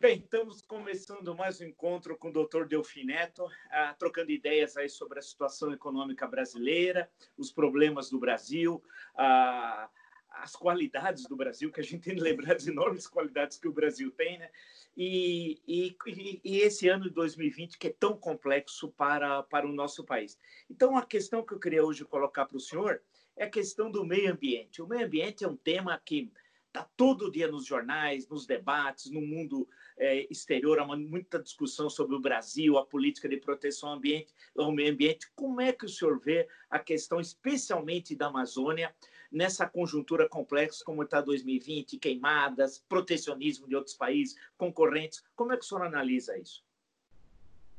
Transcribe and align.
Bem, 0.00 0.18
estamos 0.18 0.62
começando 0.62 1.34
mais 1.34 1.60
um 1.60 1.64
encontro 1.64 2.16
com 2.16 2.28
o 2.28 2.32
Dr. 2.32 2.68
Delfim 2.68 3.02
Neto, 3.02 3.44
uh, 3.44 3.98
trocando 3.98 4.30
ideias 4.30 4.76
aí 4.76 4.88
sobre 4.88 5.18
a 5.18 5.22
situação 5.22 5.72
econômica 5.72 6.24
brasileira, 6.24 7.10
os 7.36 7.50
problemas 7.50 8.08
do 8.08 8.16
Brasil, 8.16 8.80
uh, 9.16 9.90
as 10.30 10.54
qualidades 10.54 11.24
do 11.24 11.34
Brasil, 11.34 11.72
que 11.72 11.80
a 11.80 11.82
gente 11.82 12.04
tem 12.04 12.14
que 12.14 12.20
lembrar 12.20 12.54
das 12.54 12.68
enormes 12.68 13.08
qualidades 13.08 13.58
que 13.58 13.66
o 13.66 13.72
Brasil 13.72 14.12
tem, 14.12 14.38
né? 14.38 14.48
E, 14.96 15.60
e, 15.66 15.96
e, 16.44 16.58
esse 16.60 16.88
ano 16.88 17.04
de 17.04 17.10
2020 17.10 17.76
que 17.76 17.88
é 17.88 17.92
tão 17.98 18.16
complexo 18.16 18.90
para, 18.92 19.42
para 19.42 19.66
o 19.66 19.72
nosso 19.72 20.04
país. 20.04 20.38
Então, 20.70 20.96
a 20.96 21.04
questão 21.04 21.44
que 21.44 21.54
eu 21.54 21.58
queria 21.58 21.84
hoje 21.84 22.04
colocar 22.04 22.46
para 22.46 22.56
o 22.56 22.60
senhor 22.60 23.02
é 23.36 23.46
a 23.46 23.50
questão 23.50 23.90
do 23.90 24.04
meio 24.04 24.30
ambiente. 24.32 24.80
O 24.80 24.86
meio 24.86 25.06
ambiente 25.06 25.42
é 25.42 25.48
um 25.48 25.56
tema 25.56 26.00
que 26.04 26.30
está 26.68 26.88
todo 26.96 27.30
dia 27.30 27.48
nos 27.48 27.66
jornais, 27.66 28.28
nos 28.28 28.46
debates, 28.46 29.10
no 29.10 29.20
mundo 29.20 29.68
é, 29.98 30.26
exterior, 30.30 30.78
há 30.78 30.86
muita 30.86 31.38
discussão 31.38 31.90
sobre 31.90 32.16
o 32.16 32.20
Brasil, 32.20 32.78
a 32.78 32.86
política 32.86 33.28
de 33.28 33.36
proteção 33.36 33.90
ao, 33.90 33.96
ambiente, 33.96 34.32
ao 34.56 34.72
meio 34.72 34.92
ambiente. 34.92 35.30
Como 35.34 35.60
é 35.60 35.72
que 35.72 35.86
o 35.86 35.88
senhor 35.88 36.18
vê 36.18 36.48
a 36.70 36.78
questão, 36.78 37.20
especialmente 37.20 38.14
da 38.14 38.26
Amazônia, 38.26 38.94
nessa 39.30 39.66
conjuntura 39.66 40.28
complexa 40.28 40.84
como 40.84 41.02
está 41.02 41.20
2020, 41.20 41.98
queimadas, 41.98 42.78
protecionismo 42.88 43.68
de 43.68 43.76
outros 43.76 43.94
países, 43.94 44.36
concorrentes. 44.56 45.22
Como 45.36 45.52
é 45.52 45.56
que 45.56 45.64
o 45.64 45.66
senhor 45.66 45.84
analisa 45.84 46.38
isso? 46.38 46.64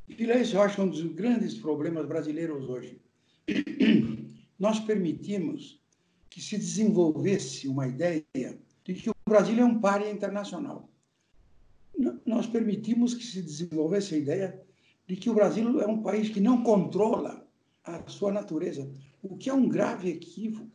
Esse 0.08 0.55
eu 0.55 0.61
acho 0.61 0.81
um 0.81 0.89
dos 0.89 1.02
grandes 1.03 1.55
problemas 1.55 2.05
brasileiros 2.05 2.67
hoje. 2.67 2.99
Nós 4.58 4.80
permitimos 4.80 5.81
que 6.30 6.41
se 6.41 6.58
desenvolvesse 6.58 7.67
uma 7.67 7.88
ideia 7.88 8.25
de 8.83 8.94
que 8.94 9.09
o 9.09 9.13
Brasil 9.27 9.59
é 9.59 9.66
um 9.66 9.80
páreo 9.80 10.09
internacional. 10.09 10.89
Nós 12.29 12.45
permitimos 12.45 13.15
que 13.15 13.23
se 13.23 13.41
desenvolvesse 13.41 14.13
a 14.13 14.17
ideia 14.19 14.61
de 15.07 15.15
que 15.15 15.31
o 15.31 15.33
Brasil 15.33 15.81
é 15.81 15.88
um 15.88 16.03
país 16.03 16.30
que 16.30 16.39
não 16.39 16.61
controla 16.61 17.44
a 17.83 18.08
sua 18.08 18.31
natureza, 18.31 18.88
o 19.23 19.36
que 19.36 19.49
é 19.49 19.53
um 19.53 19.67
grave 19.67 20.09
equívoco. 20.09 20.69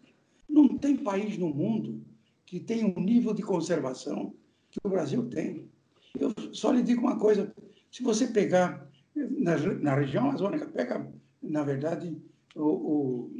Não 0.48 0.76
tem 0.76 0.96
país 0.96 1.38
no 1.38 1.48
mundo 1.48 2.04
que 2.44 2.58
tenha 2.58 2.84
um 2.84 3.00
nível 3.00 3.32
de 3.32 3.42
conservação 3.42 4.34
que 4.68 4.80
o 4.82 4.88
Brasil 4.88 5.28
tem. 5.28 5.70
Eu 6.18 6.34
só 6.52 6.72
lhe 6.72 6.82
digo 6.82 7.02
uma 7.02 7.20
coisa: 7.20 7.54
se 7.88 8.02
você 8.02 8.26
pegar 8.26 8.90
na, 9.14 9.56
na 9.56 9.94
região 9.94 10.24
amazônica, 10.24 10.66
pega, 10.66 11.08
na 11.40 11.62
verdade, 11.62 12.20
o, 12.56 12.64
o, 12.64 13.30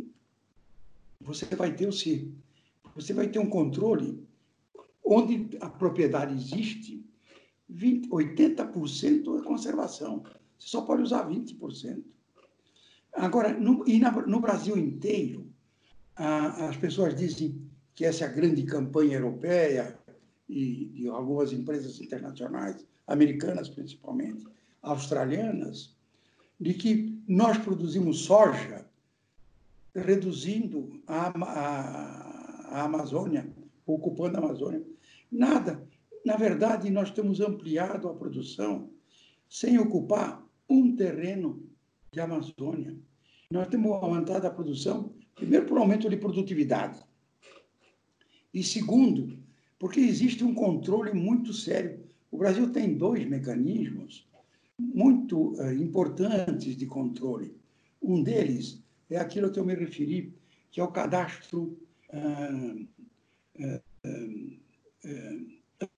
você 1.21 1.47
vai 1.57 1.75
ter 1.75 1.89
o 1.89 1.93
se 1.93 2.33
você 2.95 3.13
vai 3.13 3.27
ter 3.27 3.41
um 3.41 3.51
controle 3.51 4.25
onde 5.05 5.49
a 5.61 5.69
propriedade 5.69 6.33
existe, 6.33 7.04
20, 7.69 8.09
80% 8.09 9.41
é 9.41 9.45
conservação. 9.45 10.23
Você 10.59 10.69
só 10.69 10.83
pode 10.83 11.03
usar 11.03 11.29
20%. 11.29 12.03
Agora, 13.15 13.53
no, 13.53 13.87
e 13.87 13.99
na, 13.99 14.11
no 14.11 14.41
Brasil 14.41 14.77
inteiro, 14.77 15.47
as 16.17 16.77
pessoas 16.77 17.15
dizem 17.15 17.61
que 17.95 18.05
essa 18.05 18.25
é 18.25 18.29
a 18.29 18.33
grande 18.33 18.63
campanha 18.65 19.17
europeia 19.17 19.99
e 20.49 20.87
de 20.87 21.09
algumas 21.09 21.53
empresas 21.53 22.01
internacionais, 22.01 22.85
americanas 23.07 23.69
principalmente, 23.69 24.45
australianas, 24.83 25.95
de 26.61 26.75
que 26.75 27.23
nós 27.27 27.59
produzimos 27.59 28.21
soja 28.25 28.85
reduzindo 29.95 31.01
a, 31.07 31.29
a, 31.29 32.79
a 32.79 32.83
Amazônia, 32.85 33.49
ocupando 33.87 34.37
a 34.37 34.41
Amazônia. 34.41 34.83
Nada. 35.31 35.83
Na 36.25 36.37
verdade, 36.37 36.91
nós 36.91 37.11
temos 37.11 37.41
ampliado 37.41 38.09
a 38.09 38.15
produção 38.15 38.91
sem 39.49 39.79
ocupar 39.79 40.45
um 40.69 40.97
terreno 40.97 41.69
de 42.13 42.21
Amazônia. 42.21 42.97
Nós 43.51 43.69
temos 43.69 43.93
aumentado 43.93 44.47
a 44.47 44.51
produção 44.51 45.15
Primeiro, 45.35 45.67
por 45.67 45.79
aumento 45.79 46.09
de 46.09 46.17
produtividade. 46.17 47.05
E 48.53 48.63
segundo, 48.63 49.37
porque 49.79 49.99
existe 50.01 50.45
um 50.45 50.55
controle 50.55 51.13
muito 51.13 51.53
sério. 51.53 52.05
O 52.31 52.39
Brasil 52.39 52.71
tem 52.71 52.97
dois 52.97 53.27
mecanismos 53.27 54.29
muito 54.79 55.53
uh, 55.61 55.73
importantes 55.73 56.77
de 56.77 56.87
controle. 56.87 57.57
Um 58.01 58.23
deles 58.23 58.83
é 59.11 59.19
aquilo 59.19 59.51
que 59.51 59.59
eu 59.59 59.65
me 59.65 59.75
referi, 59.75 60.33
que 60.71 60.81
é 60.81 60.85
o 60.85 60.93
cadastro 60.93 61.77
uh, 62.13 62.89
uh, 63.59 63.83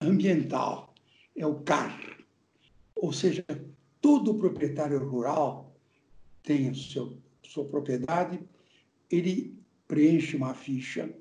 ambiental, 0.01 0.95
é 1.37 1.47
o 1.47 1.61
CAR. 1.61 2.25
Ou 2.95 3.13
seja, 3.13 3.45
todo 4.01 4.35
proprietário 4.35 4.99
rural 5.07 5.77
tem 6.43 6.73
seu, 6.75 7.19
sua 7.43 7.65
propriedade 7.65 8.41
ele 9.11 9.57
preenche 9.87 10.37
uma 10.37 10.55
ficha 10.55 11.13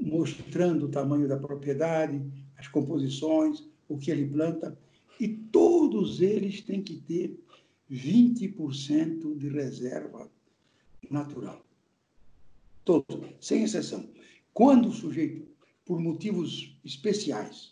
mostrando 0.00 0.86
o 0.86 0.90
tamanho 0.90 1.28
da 1.28 1.38
propriedade, 1.38 2.22
as 2.56 2.66
composições, 2.68 3.64
o 3.88 3.98
que 3.98 4.10
ele 4.10 4.26
planta, 4.26 4.78
e 5.18 5.28
todos 5.28 6.20
eles 6.20 6.60
têm 6.60 6.82
que 6.82 6.96
ter 6.96 7.38
20% 7.90 9.36
de 9.36 9.48
reserva 9.48 10.30
natural. 11.10 11.64
Todos, 12.84 13.28
sem 13.40 13.62
exceção. 13.62 14.08
Quando 14.52 14.88
o 14.88 14.92
sujeito, 14.92 15.46
por 15.84 16.00
motivos 16.00 16.76
especiais, 16.84 17.71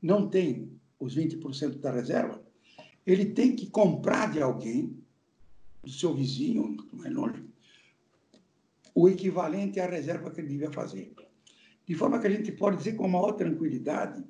não 0.00 0.28
tem 0.28 0.70
os 0.98 1.16
20% 1.16 1.78
da 1.78 1.92
reserva, 1.92 2.42
ele 3.06 3.26
tem 3.26 3.54
que 3.54 3.70
comprar 3.70 4.32
de 4.32 4.40
alguém, 4.40 4.96
do 5.82 5.90
seu 5.90 6.14
vizinho, 6.14 6.76
mais 6.92 7.12
longe, 7.12 7.44
o 8.94 9.08
equivalente 9.08 9.80
à 9.80 9.86
reserva 9.86 10.30
que 10.30 10.40
ele 10.40 10.48
devia 10.48 10.70
fazer. 10.70 11.14
De 11.86 11.94
forma 11.94 12.18
que 12.18 12.26
a 12.26 12.30
gente 12.30 12.52
pode 12.52 12.78
dizer 12.78 12.96
com 12.96 13.04
a 13.04 13.08
maior 13.08 13.32
tranquilidade 13.32 14.24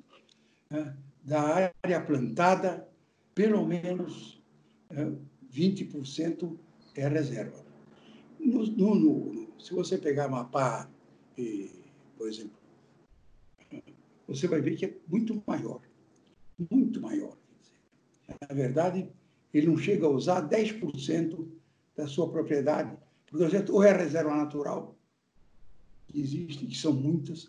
né, 0.69 0.95
da 1.23 1.71
área 1.83 2.01
plantada, 2.01 2.87
pelo 3.33 3.65
menos 3.65 4.41
20% 5.53 6.57
é 6.95 7.07
reserva. 7.07 7.65
No, 8.39 8.65
no, 8.65 8.95
no, 8.95 9.47
se 9.59 9.73
você 9.73 9.97
pegar 9.97 10.29
mapa, 10.29 10.89
por 12.17 12.27
exemplo, 12.27 12.58
você 14.29 14.47
vai 14.47 14.61
ver 14.61 14.75
que 14.75 14.85
é 14.85 14.97
muito 15.07 15.41
maior, 15.45 15.81
muito 16.71 17.01
maior. 17.01 17.37
Na 18.47 18.55
verdade, 18.55 19.09
ele 19.53 19.67
não 19.67 19.77
chega 19.77 20.05
a 20.05 20.09
usar 20.09 20.47
10% 20.47 21.47
da 21.95 22.07
sua 22.07 22.29
propriedade 22.31 22.95
porque 23.29 23.47
gente, 23.49 23.71
ou 23.71 23.83
é 23.83 23.91
reserva 23.91 24.35
natural, 24.35 24.95
que 26.07 26.19
existe, 26.19 26.65
que 26.65 26.75
são 26.75 26.93
muitas, 26.93 27.47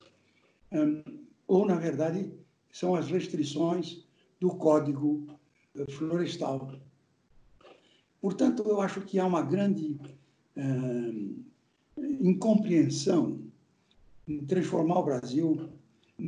um, 0.72 1.02
ou, 1.46 1.66
na 1.66 1.76
verdade, 1.76 2.32
são 2.70 2.94
as 2.94 3.08
restrições 3.08 4.04
do 4.38 4.50
Código 4.50 5.26
eh, 5.74 5.90
Florestal. 5.90 6.72
Portanto, 8.20 8.62
eu 8.66 8.80
acho 8.80 9.00
que 9.00 9.18
há 9.18 9.26
uma 9.26 9.42
grande 9.42 9.98
um, 10.56 11.42
incompreensão 11.96 13.40
em 14.28 14.44
transformar 14.44 15.00
o 15.00 15.04
Brasil 15.04 15.68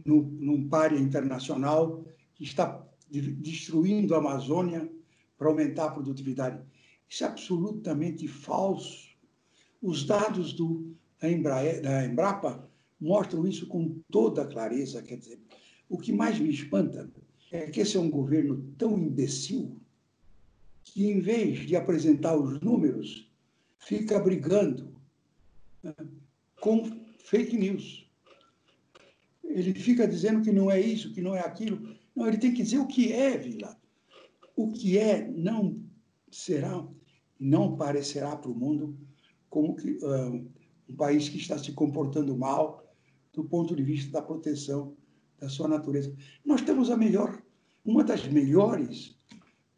no, 0.05 0.23
num 0.23 0.69
páreo 0.69 0.99
internacional 0.99 2.05
que 2.35 2.45
está 2.45 2.87
destruindo 3.11 4.15
a 4.15 4.19
Amazônia 4.19 4.91
para 5.37 5.49
aumentar 5.49 5.87
a 5.87 5.91
produtividade. 5.91 6.63
Isso 7.09 7.25
é 7.25 7.27
absolutamente 7.27 8.27
falso. 8.27 9.11
Os 9.83 10.05
dados 10.05 10.53
do, 10.53 10.95
da, 11.21 11.81
da 11.81 12.07
Embrapa 12.07 12.69
mostram 13.01 13.47
isso 13.47 13.67
com 13.67 14.01
toda 14.11 14.47
clareza. 14.47 15.03
Quer 15.03 15.19
dizer, 15.19 15.41
o 15.89 15.99
que 15.99 16.13
mais 16.13 16.39
me 16.39 16.49
espanta 16.49 17.11
é 17.51 17.67
que 17.67 17.81
esse 17.81 17.97
é 17.97 18.01
um 18.01 18.11
governo 18.11 18.65
tão 18.79 18.99
imbecil 18.99 19.79
que, 20.85 21.07
em 21.07 21.21
vez 21.21 21.67
de 21.67 21.77
apresentar 21.77 22.37
os 22.37 22.61
números, 22.61 23.31
fica 23.79 24.19
brigando 24.19 24.95
né, 25.83 25.95
com 26.61 27.05
fake 27.19 27.57
news. 27.57 28.11
Ele 29.53 29.75
fica 29.75 30.07
dizendo 30.09 30.43
que 30.43 30.51
não 30.51 30.71
é 30.71 30.81
isso, 30.81 31.13
que 31.13 31.21
não 31.21 31.35
é 31.35 31.41
aquilo. 31.41 31.97
Não, 32.15 32.27
ele 32.27 32.39
tem 32.39 32.53
que 32.53 32.63
dizer 32.63 32.79
o 32.79 32.87
que 32.87 33.13
é, 33.13 33.37
Vila. 33.37 33.77
O 34.57 34.71
que 34.73 34.99
é 34.99 35.29
não 35.29 35.81
será, 36.31 36.87
não 37.39 37.77
parecerá 37.77 38.37
para 38.37 38.51
o 38.51 38.55
mundo 38.55 38.97
como 39.51 39.77
que, 39.77 39.99
uh, 40.03 40.51
um 40.89 40.97
país 40.97 41.29
que 41.29 41.37
está 41.37 41.59
se 41.59 41.73
comportando 41.73 42.37
mal 42.37 42.83
do 43.33 43.45
ponto 43.45 43.77
de 43.77 43.83
vista 43.83 44.13
da 44.13 44.23
proteção 44.23 44.97
da 45.39 45.49
sua 45.49 45.69
natureza. 45.69 46.15
Nós 46.45 46.63
temos 46.63 46.91
a 46.91 46.97
melhor, 46.97 47.43
uma 47.85 48.05
das 48.05 48.27
melhores 48.29 49.19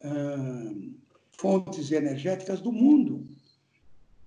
uh, 0.01 0.93
fontes 1.33 1.91
energéticas 1.91 2.61
do 2.61 2.71
mundo. 2.71 3.27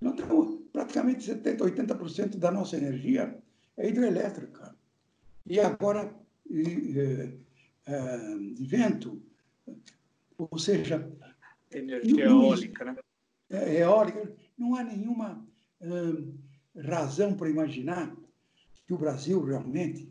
Nós 0.01 0.17
temos 0.17 0.59
praticamente 0.73 1.31
70%, 1.31 1.59
80% 1.59 2.37
da 2.37 2.51
nossa 2.51 2.77
energia 2.77 3.39
é 3.77 3.89
hidrelétrica. 3.89 4.77
E 5.49 5.59
agora, 5.61 6.15
de, 6.49 7.39
de 8.55 8.67
vento, 8.67 9.21
Ou 10.39 10.59
seja... 10.59 11.11
Energia 11.71 12.25
eólica, 12.25 12.85
né? 12.85 12.97
É, 13.51 13.81
eólica. 13.81 14.33
Não 14.57 14.75
há 14.75 14.83
nenhuma 14.83 15.47
hum, 15.83 16.35
razão 16.75 17.35
para 17.35 17.51
imaginar 17.51 18.17
que 18.87 18.95
o 18.95 18.99
Brasil 18.99 19.45
realmente 19.45 20.11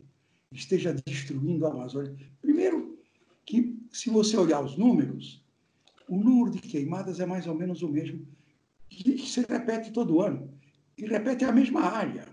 esteja 0.52 0.92
destruindo 0.92 1.66
a 1.66 1.70
Amazônia. 1.70 2.16
Primeiro, 2.40 2.96
que 3.44 3.76
se 3.90 4.08
você 4.08 4.36
olhar 4.36 4.62
os 4.62 4.76
números, 4.76 5.44
o 6.08 6.16
número 6.16 6.52
de 6.52 6.60
queimadas 6.60 7.18
é 7.18 7.26
mais 7.26 7.46
ou 7.46 7.54
menos 7.54 7.82
o 7.82 7.88
mesmo, 7.88 8.24
que 8.88 9.18
se 9.18 9.40
repete 9.40 9.92
todo 9.92 10.20
ano, 10.20 10.52
e 10.96 11.06
repete 11.06 11.44
a 11.44 11.52
mesma 11.52 11.82
área. 11.82 12.28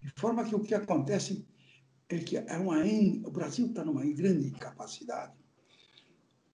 De 0.00 0.10
forma 0.16 0.44
que 0.44 0.54
o 0.54 0.60
que 0.60 0.74
acontece 0.74 1.44
é 2.10 2.18
que 2.18 2.36
é 2.36 2.58
uma, 2.58 2.82
o 3.24 3.30
Brasil 3.30 3.66
está 3.66 3.84
numa 3.84 4.04
grande 4.04 4.48
incapacidade. 4.48 5.32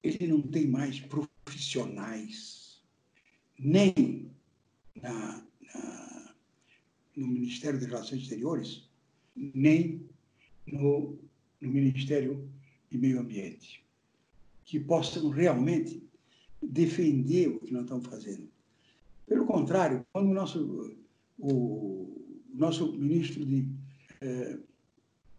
Ele 0.02 0.26
não 0.26 0.42
tem 0.42 0.68
mais 0.68 1.00
profissionais, 1.00 2.82
nem 3.58 4.30
na, 4.94 5.42
na, 5.74 6.34
no 7.16 7.26
Ministério 7.26 7.80
das 7.80 7.88
Relações 7.88 8.22
Exteriores, 8.22 8.88
nem 9.34 10.06
no, 10.66 11.18
no 11.60 11.68
Ministério 11.70 12.48
de 12.90 12.98
Meio 12.98 13.18
Ambiente, 13.18 13.82
que 14.64 14.78
possam 14.78 15.30
realmente 15.30 16.02
defender 16.62 17.48
o 17.48 17.60
que 17.60 17.72
nós 17.72 17.82
estamos 17.82 18.06
fazendo. 18.06 18.48
Pelo 19.26 19.46
contrário, 19.46 20.06
quando 20.12 20.30
o 20.30 20.34
nosso, 20.34 20.96
o, 21.38 22.14
nosso 22.52 22.92
ministro 22.92 23.44
de, 23.44 23.68
que 24.20 24.60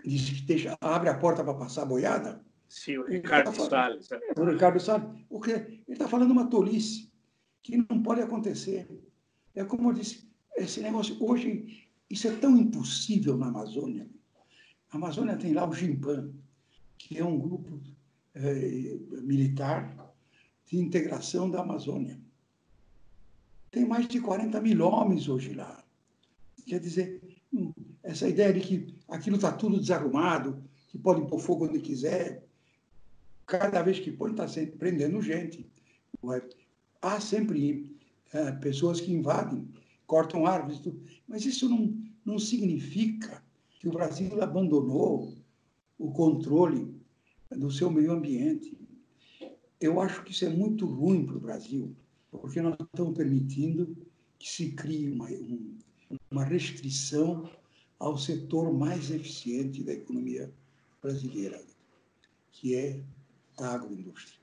deixa, 0.03 0.77
abre 0.79 1.09
a 1.09 1.17
porta 1.17 1.43
para 1.43 1.53
passar 1.53 1.83
a 1.83 1.85
boiada. 1.85 2.45
Sim, 2.67 2.97
o 2.97 3.05
Ricardo 3.05 3.53
tá 3.53 3.69
Salles. 3.69 4.11
É. 4.11 4.39
O 4.39 4.45
Ricardo 4.45 4.79
Salles. 4.79 5.07
Porque 5.29 5.51
ele 5.51 5.83
está 5.87 6.07
falando 6.07 6.31
uma 6.31 6.47
tolice 6.47 7.11
que 7.63 7.77
não 7.77 8.03
pode 8.03 8.21
acontecer. 8.21 8.87
É 9.55 9.63
como 9.63 9.89
eu 9.89 9.93
disse, 9.93 10.29
esse 10.55 10.81
negócio 10.81 11.17
hoje, 11.23 11.87
isso 12.09 12.27
é 12.27 12.35
tão 12.35 12.57
impossível 12.57 13.37
na 13.37 13.47
Amazônia. 13.47 14.09
A 14.91 14.97
Amazônia 14.97 15.37
tem 15.37 15.53
lá 15.53 15.67
o 15.67 15.73
Jimpan, 15.73 16.31
que 16.97 17.17
é 17.17 17.23
um 17.23 17.37
grupo 17.37 17.81
é, 18.33 18.97
militar 19.21 20.13
de 20.65 20.77
integração 20.77 21.49
da 21.49 21.61
Amazônia. 21.61 22.19
Tem 23.71 23.85
mais 23.85 24.07
de 24.07 24.19
40 24.19 24.59
mil 24.61 24.85
homens 24.85 25.27
hoje 25.27 25.53
lá. 25.53 25.83
Quer 26.65 26.79
dizer, 26.79 27.21
essa 28.07 28.27
ideia 28.27 28.53
de 28.53 28.61
que 28.61 28.95
aquilo 29.09 29.35
está 29.35 29.51
tudo 29.51 29.79
desarrumado, 29.79 30.63
que 30.87 30.97
pode 30.97 31.27
pôr 31.27 31.39
fogo 31.39 31.65
onde 31.65 31.81
quiser, 31.81 32.41
cada 33.45 33.81
vez 33.81 33.99
que 33.99 34.11
põe 34.11 34.31
está 34.31 34.47
sempre 34.47 34.77
prendendo 34.77 35.21
gente. 35.21 35.69
Há 37.01 37.19
sempre 37.19 37.93
é, 38.31 38.53
pessoas 38.53 39.01
que 39.01 39.11
invadem, 39.11 39.67
cortam 40.05 40.45
árvores, 40.45 40.81
mas 41.27 41.45
isso 41.45 41.67
não, 41.67 41.93
não 42.23 42.39
significa 42.39 43.43
que 43.77 43.89
o 43.89 43.91
Brasil 43.91 44.41
abandonou 44.41 45.33
o 45.99 46.09
controle 46.11 46.95
do 47.51 47.69
seu 47.69 47.91
meio 47.91 48.13
ambiente. 48.13 48.77
Eu 49.81 49.99
acho 49.99 50.23
que 50.23 50.31
isso 50.31 50.45
é 50.45 50.49
muito 50.49 50.85
ruim 50.85 51.25
para 51.25 51.35
o 51.35 51.41
Brasil, 51.41 51.93
porque 52.31 52.61
nós 52.61 52.77
estamos 52.79 53.17
permitindo 53.17 53.97
que 54.39 54.49
se 54.49 54.71
crie 54.71 55.11
uma, 55.11 55.27
uma 56.31 56.45
restrição 56.45 57.49
ao 57.99 58.17
setor 58.17 58.73
mais 58.73 59.11
eficiente 59.11 59.83
da 59.83 59.93
economia 59.93 60.53
brasileira, 61.01 61.63
que 62.51 62.75
é 62.75 63.03
a 63.59 63.73
agroindústria. 63.73 64.37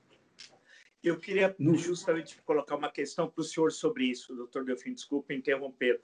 Eu 1.03 1.19
queria 1.19 1.55
justamente 1.75 2.41
colocar 2.41 2.75
uma 2.75 2.91
questão 2.91 3.29
para 3.29 3.41
o 3.41 3.43
senhor 3.43 3.71
sobre 3.71 4.05
isso, 4.05 4.35
doutor 4.35 4.65
Delfim, 4.65 4.93
desculpe 4.93 5.35
interromper. 5.35 6.01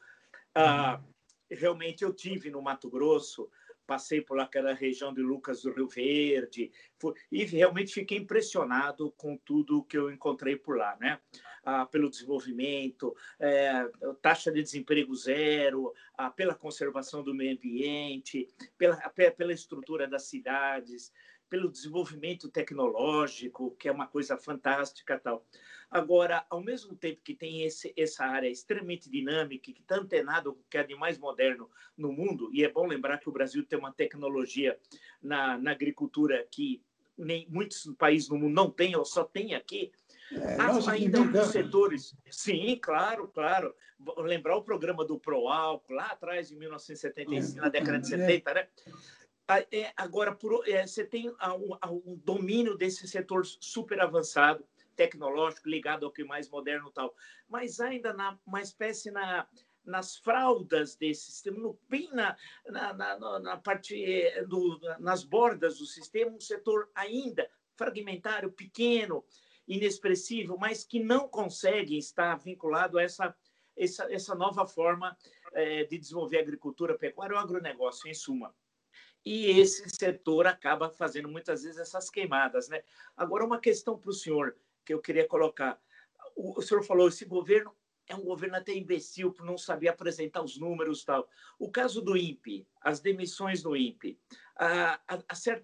Ah, 0.53 1.01
realmente 1.50 2.03
eu 2.03 2.13
tive 2.13 2.51
no 2.51 2.62
Mato 2.62 2.89
Grosso, 2.89 3.50
passei 3.86 4.22
por 4.22 4.39
aquela 4.39 4.74
região 4.74 5.13
de 5.13 5.22
Lucas 5.22 5.62
do 5.63 5.74
Rio 5.74 5.88
Verde, 5.88 6.72
e 7.31 7.44
realmente 7.45 7.94
fiquei 7.94 8.18
impressionado 8.18 9.12
com 9.18 9.38
tudo 9.38 9.83
que 9.83 9.98
eu 9.98 10.12
encontrei 10.12 10.56
por 10.56 10.78
lá, 10.78 10.98
né? 11.00 11.19
ah, 11.63 11.86
pelo 11.86 12.10
desenvolvimento, 12.10 13.16
é, 13.39 13.88
taxa 14.22 14.51
de 14.51 14.62
desemprego 14.62 15.16
zero, 15.16 15.94
ah, 16.18 16.30
pela 16.30 16.56
conservação 16.56 17.24
do 17.24 17.33
meio 17.33 17.54
ambiente, 17.54 18.48
pela, 18.78 18.98
pela 19.38 19.54
estrutura 19.54 20.07
das 20.07 20.24
cidades, 20.24 21.12
pelo 21.51 21.69
desenvolvimento 21.69 22.50
tecnológico, 22.50 23.75
que 23.77 23.89
é 23.89 23.92
uma 23.92 24.07
coisa 24.07 24.38
fantástica 24.38 25.19
tal. 25.19 25.45
Agora, 25.92 26.45
ao 26.50 26.63
mesmo 26.63 26.95
tempo 26.95 27.19
que 27.21 27.36
tem 27.36 27.63
esse, 27.63 27.94
essa 27.98 28.24
área 28.24 28.48
extremamente 28.48 29.09
dinâmica, 29.09 29.74
que 29.74 29.81
está 29.81 29.98
antenado 29.98 30.53
com 30.53 30.62
o 30.62 30.65
que 30.69 30.77
é 30.77 30.83
de 30.83 30.95
mais 30.95 31.18
moderno 31.18 31.69
no 31.98 32.13
mundo, 32.13 32.50
e 32.53 32.63
é 32.63 32.71
bom 32.71 32.88
lembrar 32.88 33.18
que 33.18 33.27
o 33.27 33.33
Brasil 33.33 33.65
tem 33.65 33.77
uma 33.77 33.92
tecnologia 33.92 34.80
na, 35.21 35.57
na 35.57 35.71
agricultura 35.71 36.48
que 36.50 36.81
nem 37.18 37.45
muitos 37.50 37.94
países 37.98 38.30
no 38.30 38.38
mundo 38.38 38.53
não 38.53 38.71
têm, 38.71 38.95
ou 38.95 39.03
só 39.03 39.25
tem 39.25 39.53
aqui, 39.53 39.92
é, 40.33 40.56
Há 40.56 40.92
ainda 40.92 41.19
alguns 41.19 41.48
setores. 41.48 42.15
Sim, 42.30 42.80
claro, 42.81 43.27
claro. 43.27 43.75
Lembrar 44.18 44.56
o 44.56 44.63
programa 44.63 45.03
do 45.06 45.19
Proálcool, 45.19 45.95
lá 45.95 46.06
atrás, 46.06 46.51
em 46.51 46.56
1975, 46.56 47.59
é, 47.59 47.62
na 47.62 47.69
década 47.69 48.00
de 48.00 48.07
70, 48.07 48.50
é. 48.50 48.53
né? 48.53 48.68
É, 49.72 49.92
agora, 49.98 50.34
por, 50.34 50.68
é, 50.68 50.88
você 50.88 51.04
tem 51.04 51.30
um, 51.30 52.16
domínio 52.24 52.78
desse 52.78 53.08
setor 53.08 53.46
super 53.46 54.00
avançado, 54.00 54.66
tecnológico, 54.96 55.68
ligado 55.68 56.06
ao 56.06 56.12
que 56.12 56.24
mais 56.24 56.50
moderno 56.50 56.92
tal, 56.92 57.14
mas 57.50 57.80
ainda 57.80 58.14
na, 58.14 58.38
uma 58.46 58.62
espécie 58.62 59.12
na, 59.12 59.48
nas 59.84 60.18
fraldas 60.18 60.96
desse 60.96 61.32
sistema, 61.32 61.58
no, 61.58 61.80
bem 61.90 62.10
na, 62.14 62.38
na, 62.68 62.94
na, 62.94 63.40
na 63.40 63.58
parte, 63.58 64.04
é, 64.04 64.46
do, 64.46 64.80
nas 65.00 65.24
bordas 65.24 65.80
do 65.80 65.86
sistema, 65.86 66.32
um 66.32 66.40
setor 66.40 66.90
ainda 66.96 67.50
fragmentário, 67.76 68.52
pequeno, 68.52 69.26
inexpressivo, 69.68 70.58
mas 70.58 70.84
que 70.84 71.00
não 71.00 71.28
consegue 71.28 71.98
estar 71.98 72.36
vinculado 72.36 72.98
a 72.98 73.04
essa, 73.04 73.36
essa, 73.76 74.14
essa 74.14 74.36
nova 74.36 74.68
forma 74.68 75.18
é, 75.54 75.84
de 75.86 75.98
desenvolver 75.98 76.38
a 76.38 76.42
agricultura, 76.42 76.98
pecuária 76.98 77.36
ou 77.36 77.42
agronegócio, 77.42 78.10
em 78.10 78.14
suma. 78.14 78.54
E 79.26 79.60
esse 79.60 79.88
setor 79.90 80.48
acaba 80.48 80.90
fazendo 80.90 81.30
muitas 81.30 81.64
vezes 81.64 81.80
essas 81.80 82.10
queimadas. 82.10 82.68
Né? 82.70 82.84
Agora, 83.16 83.46
uma 83.46 83.60
questão 83.60 83.98
para 83.98 84.10
o 84.10 84.14
senhor 84.14 84.56
que 84.84 84.94
eu 84.94 85.00
queria 85.00 85.28
colocar. 85.28 85.80
O, 86.36 86.60
o 86.60 86.62
senhor 86.62 86.84
falou, 86.84 87.08
esse 87.08 87.25
governo 87.25 87.72
é 88.08 88.16
um 88.16 88.24
governo 88.24 88.58
até 88.58 88.74
imbecil 88.74 89.32
por 89.32 89.46
não 89.46 89.58
saber 89.58 89.88
apresentar 89.88 90.44
os 90.44 90.58
números 90.58 91.04
tal. 91.04 91.30
O 91.58 91.70
caso 91.70 92.01
do 92.01 92.18
INPE, 92.18 92.68
as 92.82 93.00
demissões 93.00 93.62
do 93.62 93.75
INPE, 93.75 94.18
a, 94.56 95.00
a, 95.08 95.20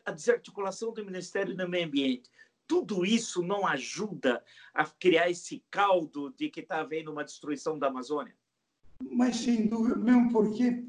a, 0.05 0.11
desarticulação 0.11 0.93
do 0.93 1.03
Ministério 1.03 1.55
do 1.55 1.67
Meio 1.67 1.87
Ambiente, 1.87 2.29
tudo 2.65 3.05
isso 3.05 3.41
não 3.41 3.65
ajuda 3.65 4.43
a 4.73 4.85
criar 4.85 5.29
esse 5.29 5.63
caldo 5.69 6.33
de 6.37 6.49
que 6.49 6.59
está 6.59 6.81
havendo 6.81 7.11
uma 7.11 7.23
destruição 7.23 7.79
da 7.79 7.87
Amazônia? 7.87 8.35
Mas 9.11 9.37
sem 9.37 9.67
dúvida, 9.67 9.95
mesmo 9.95 10.31
porque 10.31 10.83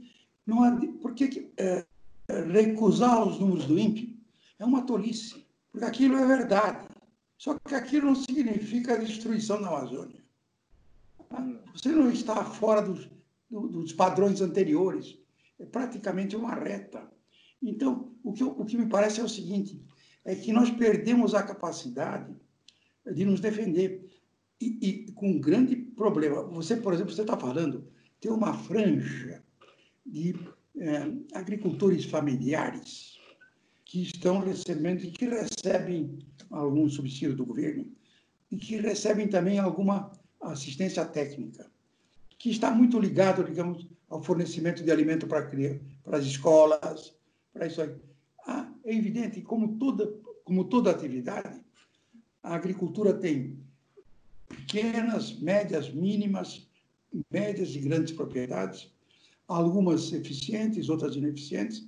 não 0.46 0.64
há, 0.64 0.76
porque 1.02 1.50
é, 1.56 1.86
recusar 2.28 3.26
os 3.26 3.38
números 3.38 3.66
do 3.66 3.78
INPE 3.78 4.18
é 4.58 4.64
uma 4.64 4.82
tolice, 4.82 5.46
porque 5.70 5.84
aquilo 5.84 6.16
é 6.16 6.26
verdade. 6.26 6.86
Só 7.36 7.56
que 7.58 7.74
aquilo 7.74 8.06
não 8.06 8.14
significa 8.14 8.94
a 8.94 8.98
destruição 8.98 9.62
da 9.62 9.68
Amazônia. 9.68 10.22
Você 11.72 11.90
não 11.90 12.10
está 12.10 12.44
fora 12.44 12.82
dos, 12.82 13.08
dos 13.50 13.92
padrões 13.92 14.40
anteriores. 14.40 15.18
É 15.58 15.64
praticamente 15.64 16.34
uma 16.36 16.54
reta. 16.54 17.08
Então, 17.62 18.12
o 18.22 18.32
que, 18.32 18.42
o 18.42 18.64
que 18.64 18.76
me 18.76 18.88
parece 18.88 19.20
é 19.20 19.24
o 19.24 19.28
seguinte: 19.28 19.80
é 20.24 20.34
que 20.34 20.52
nós 20.52 20.70
perdemos 20.70 21.34
a 21.34 21.42
capacidade 21.42 22.34
de 23.06 23.24
nos 23.24 23.40
defender. 23.40 24.08
E, 24.60 25.06
e 25.06 25.12
com 25.12 25.30
um 25.30 25.40
grande 25.40 25.76
problema. 25.76 26.42
Você, 26.42 26.76
por 26.76 26.92
exemplo, 26.92 27.14
você 27.14 27.20
está 27.20 27.36
falando, 27.36 27.86
tem 28.20 28.32
uma 28.32 28.52
franja 28.52 29.44
de 30.04 30.34
é, 30.76 31.12
agricultores 31.32 32.04
familiares 32.04 33.18
que 33.84 34.02
estão 34.02 34.40
recebendo 34.40 35.02
e 35.02 35.10
que 35.10 35.26
recebem 35.26 36.18
algum 36.50 36.88
subsídio 36.88 37.36
do 37.36 37.46
governo 37.46 37.90
e 38.50 38.56
que 38.56 38.76
recebem 38.76 39.28
também 39.28 39.58
alguma 39.58 40.10
assistência 40.40 41.04
técnica, 41.04 41.70
que 42.38 42.50
está 42.50 42.70
muito 42.70 42.98
ligado, 42.98 43.44
digamos, 43.44 43.86
ao 44.08 44.22
fornecimento 44.22 44.82
de 44.82 44.90
alimento 44.90 45.26
para, 45.26 45.50
para 46.02 46.18
as 46.18 46.24
escolas, 46.24 47.14
para 47.52 47.66
isso 47.66 47.82
aí. 47.82 47.94
Ah, 48.46 48.72
é 48.84 48.94
evidente, 48.94 49.42
como 49.42 49.76
toda, 49.78 50.06
como 50.44 50.64
toda 50.64 50.90
atividade, 50.90 51.60
a 52.42 52.54
agricultura 52.54 53.12
tem 53.12 53.58
pequenas, 54.48 55.38
médias, 55.38 55.92
mínimas, 55.92 56.66
médias 57.30 57.74
e 57.74 57.80
grandes 57.80 58.12
propriedades, 58.12 58.90
algumas 59.48 60.12
eficientes, 60.12 60.88
outras 60.90 61.16
ineficientes. 61.16 61.86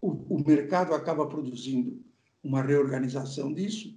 O, 0.00 0.10
o 0.10 0.44
mercado 0.44 0.92
acaba 0.92 1.26
produzindo 1.26 2.02
uma 2.42 2.62
reorganização 2.62 3.52
disso 3.52 3.96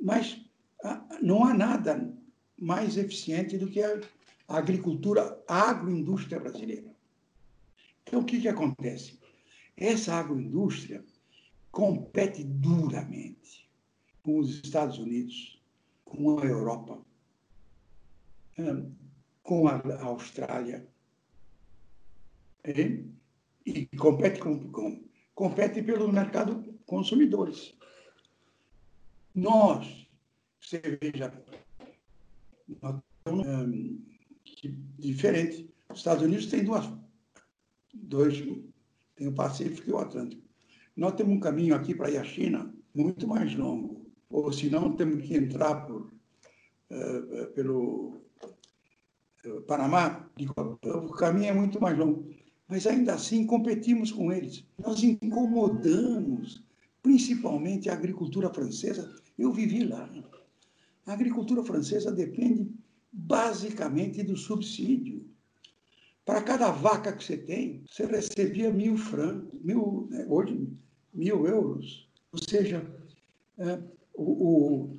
Mas 0.00 0.40
ah, 0.84 1.04
não 1.22 1.44
há 1.44 1.54
nada 1.54 2.12
mais 2.58 2.96
eficiente 2.96 3.56
do 3.56 3.68
que 3.68 3.82
a 3.82 4.00
agricultura, 4.48 5.42
a 5.48 5.70
agroindústria 5.70 6.40
brasileira. 6.40 6.94
Então, 8.02 8.20
o 8.20 8.24
que, 8.24 8.40
que 8.40 8.48
acontece? 8.48 9.18
Essa 9.76 10.14
agroindústria 10.14 11.04
compete 11.70 12.44
duramente 12.44 13.68
com 14.22 14.38
os 14.38 14.62
Estados 14.64 14.98
Unidos, 14.98 15.60
com 16.04 16.38
a 16.38 16.44
Europa, 16.44 16.98
hum, 18.58 18.92
com 19.42 19.68
a 19.68 20.02
Austrália, 20.02 20.88
e, 23.66 23.86
compete, 23.96 24.40
com, 24.40 24.70
com, 24.70 25.04
compete 25.34 25.82
pelo 25.82 26.12
mercado 26.12 26.64
consumidores. 26.86 27.76
Nós, 29.34 30.08
você 30.60 30.80
veja, 31.00 31.32
nós 32.82 33.00
estamos, 33.18 33.46
um, 33.46 34.02
diferente. 34.98 35.68
Os 35.90 35.98
Estados 35.98 36.22
Unidos 36.22 36.46
têm 36.46 36.64
duas, 36.64 36.90
dois, 37.92 38.40
tem 39.14 39.28
o 39.28 39.34
Pacífico 39.34 39.90
e 39.90 39.92
o 39.92 39.98
Atlântico. 39.98 40.42
Nós 40.96 41.14
temos 41.14 41.34
um 41.34 41.40
caminho 41.40 41.74
aqui 41.74 41.94
para 41.94 42.10
ir 42.10 42.16
à 42.16 42.24
China 42.24 42.74
muito 42.94 43.26
mais 43.28 43.54
longo. 43.54 44.06
Ou 44.30 44.52
se 44.52 44.70
não, 44.70 44.96
temos 44.96 45.26
que 45.26 45.36
entrar 45.36 45.86
por, 45.86 46.10
uh, 46.90 47.46
pelo 47.54 48.22
uh, 49.44 49.60
Panamá. 49.66 50.28
O 50.84 51.12
caminho 51.12 51.50
é 51.50 51.52
muito 51.52 51.80
mais 51.80 51.96
longo. 51.96 52.34
Mas 52.68 52.86
ainda 52.86 53.14
assim 53.14 53.46
competimos 53.46 54.10
com 54.10 54.32
eles. 54.32 54.64
Nós 54.78 55.02
incomodamos, 55.02 56.64
principalmente 57.02 57.88
a 57.88 57.92
agricultura 57.92 58.52
francesa. 58.52 59.14
Eu 59.38 59.52
vivi 59.52 59.84
lá. 59.84 60.10
A 61.06 61.12
agricultura 61.12 61.62
francesa 61.62 62.10
depende 62.10 62.68
basicamente 63.12 64.22
do 64.22 64.36
subsídio. 64.36 65.24
Para 66.24 66.42
cada 66.42 66.72
vaca 66.72 67.12
que 67.12 67.22
você 67.22 67.36
tem, 67.36 67.84
você 67.88 68.04
recebia 68.04 68.72
mil 68.72 68.96
francos, 68.96 69.60
mil, 69.62 70.08
né, 70.10 70.26
hoje, 70.28 70.68
mil 71.14 71.46
euros. 71.46 72.08
Ou 72.32 72.38
seja, 72.42 72.84
é, 73.58 73.78
o, 74.12 74.90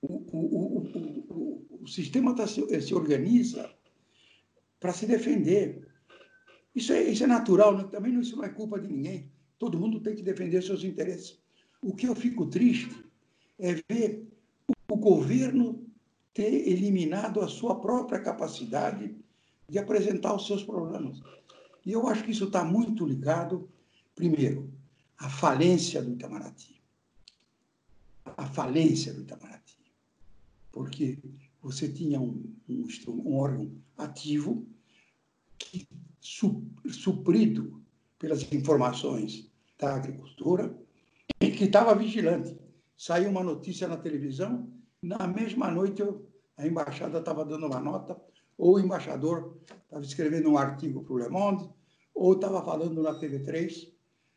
o, 0.00 0.16
o, 0.32 1.62
o, 1.82 1.88
sistema 1.88 2.34
tá, 2.36 2.46
se, 2.46 2.80
se 2.80 2.94
organiza 2.94 3.68
para 4.78 4.92
se 4.92 5.06
defender. 5.06 5.85
Isso 6.76 6.92
é, 6.92 7.02
isso 7.04 7.24
é 7.24 7.26
natural, 7.26 7.74
né? 7.74 7.84
também 7.84 8.12
não, 8.12 8.20
isso 8.20 8.36
não 8.36 8.44
é 8.44 8.50
culpa 8.50 8.78
de 8.78 8.86
ninguém. 8.86 9.32
Todo 9.58 9.78
mundo 9.78 9.98
tem 9.98 10.14
que 10.14 10.22
defender 10.22 10.62
seus 10.62 10.84
interesses. 10.84 11.38
O 11.80 11.96
que 11.96 12.06
eu 12.06 12.14
fico 12.14 12.44
triste 12.44 12.94
é 13.58 13.82
ver 13.88 14.28
o 14.86 14.96
governo 14.96 15.82
ter 16.34 16.68
eliminado 16.68 17.40
a 17.40 17.48
sua 17.48 17.80
própria 17.80 18.20
capacidade 18.20 19.16
de 19.66 19.78
apresentar 19.78 20.34
os 20.34 20.46
seus 20.46 20.62
problemas. 20.62 21.22
E 21.84 21.92
eu 21.92 22.06
acho 22.06 22.22
que 22.22 22.32
isso 22.32 22.44
está 22.44 22.62
muito 22.62 23.06
ligado, 23.06 23.70
primeiro, 24.14 24.70
à 25.16 25.30
falência 25.30 26.02
do 26.02 26.12
Itamaraty. 26.12 26.78
A 28.36 28.46
falência 28.46 29.14
do 29.14 29.22
Itamaraty. 29.22 29.78
Porque 30.70 31.18
você 31.62 31.88
tinha 31.88 32.20
um, 32.20 32.54
um, 32.68 32.86
um 33.08 33.34
órgão 33.34 33.72
ativo 33.96 34.66
que, 35.58 35.88
suprido 36.88 37.82
pelas 38.18 38.50
informações 38.52 39.50
da 39.78 39.94
agricultura 39.94 40.74
e 41.40 41.50
que 41.50 41.64
estava 41.64 41.94
vigilante. 41.94 42.58
Saiu 42.96 43.30
uma 43.30 43.42
notícia 43.42 43.86
na 43.86 43.96
televisão, 43.96 44.68
na 45.02 45.26
mesma 45.26 45.70
noite, 45.70 46.00
eu, 46.00 46.26
a 46.56 46.66
embaixada 46.66 47.18
estava 47.18 47.44
dando 47.44 47.66
uma 47.66 47.78
nota, 47.78 48.20
ou 48.56 48.76
o 48.76 48.80
embaixador 48.80 49.58
estava 49.84 50.04
escrevendo 50.04 50.50
um 50.50 50.56
artigo 50.56 51.04
para 51.04 51.14
o 51.14 51.18
Le 51.18 51.28
Monde, 51.28 51.68
ou 52.14 52.32
estava 52.32 52.64
falando 52.64 53.02
na 53.02 53.20
TV3, 53.20 53.92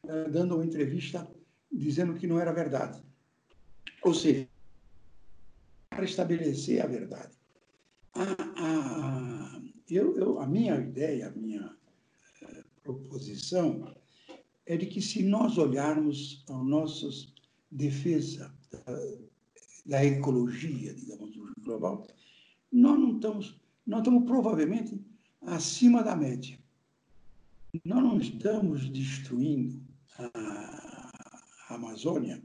eh, 0.08 0.30
dando 0.30 0.56
uma 0.56 0.66
entrevista 0.66 1.26
dizendo 1.72 2.14
que 2.14 2.28
não 2.28 2.40
era 2.40 2.52
verdade. 2.52 3.02
Ou 4.04 4.14
seja, 4.14 4.48
para 5.90 6.04
estabelecer 6.04 6.84
a 6.84 6.88
verdade. 6.88 7.38
A, 8.14 8.24
a, 8.58 9.62
eu, 9.90 10.18
eu, 10.18 10.40
a 10.40 10.46
minha 10.46 10.76
ideia, 10.76 11.30
a 11.30 11.32
minha 11.32 11.79
proposição 12.94 13.94
é 14.66 14.78
de 14.78 14.86
que 14.86 15.02
se 15.02 15.24
nós 15.24 15.58
olharmos 15.58 16.44
a 16.50 16.64
nossa 16.64 17.08
defesa 17.72 18.54
da 19.86 20.04
ecologia, 20.06 20.94
digamos, 20.94 21.36
global, 21.62 22.08
nós 22.72 23.00
não 23.00 23.16
estamos, 23.16 23.60
nós 23.86 24.00
estamos 24.00 24.26
provavelmente 24.26 25.00
acima 25.42 26.04
da 26.04 26.16
média. 26.16 26.58
Nós 27.86 28.04
não 28.04 28.20
estamos 28.20 28.90
destruindo 28.90 29.82
a 30.18 31.12
Amazônia 31.70 32.42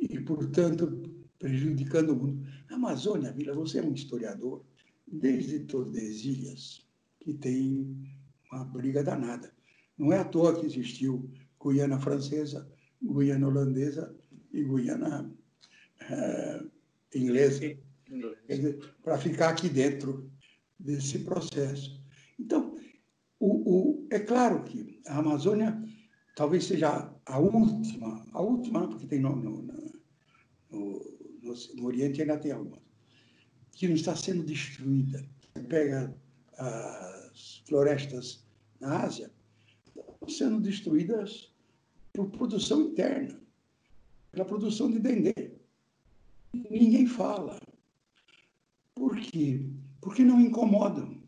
e, 0.00 0.20
portanto, 0.20 1.02
prejudicando 1.38 2.10
o 2.10 2.16
mundo. 2.16 2.46
A 2.68 2.74
Amazônia, 2.74 3.32
Vila, 3.32 3.54
você 3.54 3.78
é 3.78 3.82
um 3.82 3.94
historiador, 3.94 4.64
desde 5.06 5.60
Tordesilhas, 5.60 6.86
que 7.20 7.32
tem 7.34 7.96
uma 8.50 8.64
briga 8.64 9.02
danada. 9.02 9.57
Não 9.98 10.12
é 10.12 10.18
à 10.18 10.24
toa 10.24 10.58
que 10.58 10.66
existiu 10.66 11.30
Guiana 11.60 11.98
Francesa, 11.98 12.70
Guiana 13.02 13.48
Holandesa 13.48 14.14
e 14.52 14.62
Guiana 14.62 15.30
uh, 16.02 16.70
inglês, 17.14 17.60
para 19.02 19.18
ficar 19.18 19.50
aqui 19.50 19.68
dentro 19.68 20.30
desse 20.78 21.18
processo. 21.20 22.00
Então, 22.38 22.76
o, 23.40 23.48
o, 23.72 24.08
é 24.10 24.18
claro 24.18 24.62
que 24.64 25.00
a 25.06 25.18
Amazônia 25.18 25.82
talvez 26.36 26.64
seja 26.64 27.12
a 27.26 27.38
última, 27.38 28.24
a 28.32 28.40
última, 28.40 28.88
porque 28.88 29.06
tem 29.06 29.20
no, 29.20 29.34
no, 29.34 29.62
no, 29.62 31.04
no, 31.74 31.84
Oriente 31.84 32.20
ainda 32.20 32.38
tem 32.38 32.52
algumas, 32.52 32.80
que 33.72 33.88
não 33.88 33.94
está 33.94 34.14
sendo 34.14 34.44
destruída. 34.44 35.24
Pega 35.68 36.16
as 36.56 37.62
florestas 37.66 38.46
na 38.80 39.02
Ásia, 39.02 39.32
sendo 40.26 40.60
destruídas 40.60 41.52
por 42.12 42.30
produção 42.30 42.82
interna, 42.82 43.40
pela 44.32 44.44
produção 44.44 44.90
de 44.90 44.98
dendê. 44.98 45.52
Ninguém 46.52 47.06
fala. 47.06 47.60
Por 48.94 49.16
quê? 49.20 49.68
Porque 50.00 50.24
não 50.24 50.40
incomodam. 50.40 51.22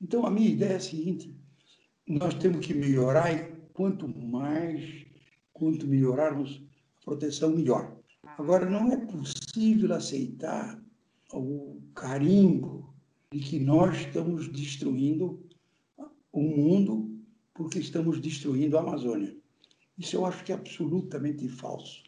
Então, 0.00 0.24
a 0.24 0.30
minha 0.30 0.48
ideia 0.48 0.74
é 0.74 0.76
a 0.76 0.80
seguinte: 0.80 1.34
nós 2.06 2.34
temos 2.34 2.64
que 2.64 2.72
melhorar 2.72 3.32
e 3.32 3.52
quanto 3.72 4.08
mais, 4.08 5.04
quanto 5.52 5.86
melhorarmos 5.86 6.62
a 7.00 7.04
proteção, 7.04 7.50
melhor. 7.50 7.98
Agora, 8.38 8.68
não 8.68 8.92
é 8.92 8.96
possível 8.96 9.94
aceitar 9.94 10.80
o 11.32 11.80
carimbo 11.94 12.94
de 13.32 13.40
que 13.40 13.58
nós 13.58 13.98
estamos 13.98 14.48
destruindo 14.48 15.46
o 16.32 16.40
mundo 16.40 17.07
porque 17.58 17.80
estamos 17.80 18.20
destruindo 18.20 18.78
a 18.78 18.80
Amazônia. 18.80 19.36
Isso 19.98 20.14
eu 20.14 20.24
acho 20.24 20.44
que 20.44 20.52
é 20.52 20.54
absolutamente 20.54 21.48
falso. 21.48 22.04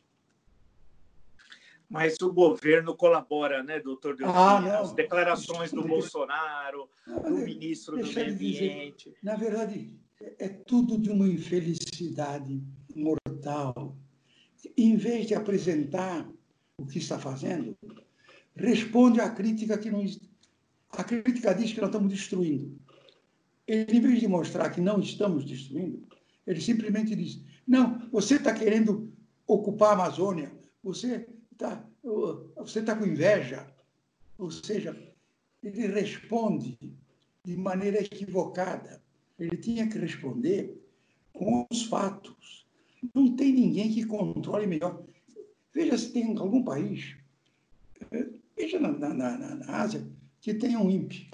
Mas 1.88 2.16
o 2.22 2.32
governo 2.32 2.94
colabora, 2.94 3.64
né, 3.64 3.80
doutor 3.80 4.14
Delfim? 4.14 4.32
Ah, 4.32 4.78
As 4.78 4.92
declarações 4.92 5.72
do 5.72 5.82
Bolsonaro, 5.82 6.88
do 7.04 7.30
ministro 7.32 7.98
do 7.98 8.06
Meio 8.06 8.32
Ambiente. 8.32 9.12
na 9.20 9.34
verdade, 9.34 9.98
é 10.38 10.48
tudo 10.48 10.96
de 10.96 11.10
uma 11.10 11.26
infelicidade 11.26 12.62
mortal. 12.94 13.96
Em 14.76 14.96
vez 14.96 15.26
de 15.26 15.34
apresentar 15.34 16.30
o 16.78 16.86
que 16.86 16.98
está 16.98 17.18
fazendo, 17.18 17.76
responde 18.54 19.20
à 19.20 19.28
crítica 19.28 19.76
que 19.76 19.90
não. 19.90 20.04
A 20.90 21.02
crítica 21.02 21.52
diz 21.52 21.72
que 21.72 21.80
nós 21.80 21.88
estamos 21.88 22.08
destruindo. 22.08 22.78
Ele, 23.66 23.98
em 23.98 24.00
vez 24.00 24.20
de 24.20 24.28
mostrar 24.28 24.70
que 24.70 24.80
não 24.80 25.00
estamos 25.00 25.44
destruindo, 25.44 26.06
ele 26.46 26.60
simplesmente 26.60 27.14
diz: 27.14 27.42
não, 27.66 28.08
você 28.10 28.36
está 28.36 28.52
querendo 28.52 29.12
ocupar 29.46 29.90
a 29.90 29.92
Amazônia, 29.92 30.52
você 30.82 31.26
tá, 31.56 31.84
você 32.56 32.80
está 32.80 32.96
com 32.96 33.06
inveja. 33.06 33.66
Ou 34.38 34.50
seja, 34.50 34.96
ele 35.62 35.86
responde 35.88 36.78
de 37.44 37.56
maneira 37.56 38.00
equivocada. 38.00 39.02
Ele 39.38 39.56
tinha 39.56 39.88
que 39.88 39.98
responder 39.98 40.82
com 41.32 41.66
os 41.70 41.84
fatos. 41.84 42.66
Não 43.14 43.34
tem 43.36 43.52
ninguém 43.52 43.92
que 43.92 44.04
controle 44.04 44.66
melhor. 44.66 45.02
Veja 45.72 45.96
se 45.96 46.12
tem 46.12 46.36
algum 46.36 46.62
país, 46.64 47.16
veja 48.56 48.80
na, 48.80 48.90
na, 48.90 49.14
na, 49.14 49.54
na 49.54 49.76
Ásia, 49.76 50.04
que 50.40 50.52
tenha 50.52 50.80
um 50.80 50.90
INPE. 50.90 51.30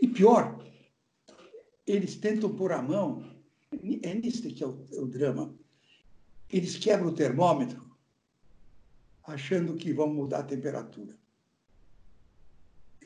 E 0.00 0.08
pior, 0.08 0.62
eles 1.86 2.16
tentam 2.16 2.54
pôr 2.54 2.72
a 2.72 2.82
mão, 2.82 3.24
é 4.02 4.14
nisso 4.14 4.42
que 4.42 4.62
é 4.62 4.66
o, 4.66 4.86
é 4.92 5.00
o 5.00 5.06
drama. 5.06 5.54
Eles 6.50 6.76
quebram 6.76 7.08
o 7.08 7.14
termômetro 7.14 7.84
achando 9.24 9.74
que 9.74 9.92
vão 9.92 10.12
mudar 10.12 10.40
a 10.40 10.44
temperatura. 10.44 11.16